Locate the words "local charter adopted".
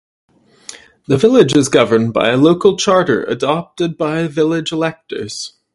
2.37-3.99